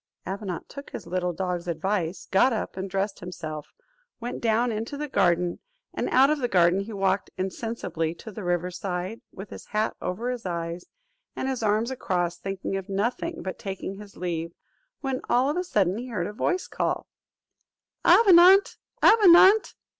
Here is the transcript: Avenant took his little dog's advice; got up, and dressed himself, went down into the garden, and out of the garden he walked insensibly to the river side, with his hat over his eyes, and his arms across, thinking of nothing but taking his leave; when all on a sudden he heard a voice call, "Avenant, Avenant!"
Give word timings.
Avenant 0.25 0.67
took 0.67 0.89
his 0.89 1.05
little 1.05 1.31
dog's 1.31 1.67
advice; 1.67 2.25
got 2.31 2.51
up, 2.51 2.75
and 2.75 2.89
dressed 2.89 3.19
himself, 3.19 3.71
went 4.19 4.41
down 4.41 4.71
into 4.71 4.97
the 4.97 5.07
garden, 5.07 5.59
and 5.93 6.09
out 6.09 6.31
of 6.31 6.39
the 6.39 6.47
garden 6.47 6.79
he 6.79 6.91
walked 6.91 7.29
insensibly 7.37 8.15
to 8.15 8.31
the 8.31 8.43
river 8.43 8.71
side, 8.71 9.21
with 9.31 9.51
his 9.51 9.67
hat 9.67 9.95
over 10.01 10.31
his 10.31 10.43
eyes, 10.43 10.87
and 11.35 11.47
his 11.47 11.61
arms 11.61 11.91
across, 11.91 12.39
thinking 12.39 12.75
of 12.77 12.89
nothing 12.89 13.43
but 13.43 13.59
taking 13.59 13.93
his 13.99 14.17
leave; 14.17 14.55
when 15.01 15.21
all 15.29 15.49
on 15.49 15.57
a 15.59 15.63
sudden 15.63 15.95
he 15.99 16.07
heard 16.07 16.25
a 16.25 16.33
voice 16.33 16.65
call, 16.65 17.05
"Avenant, 18.03 18.77
Avenant!" 19.03 19.75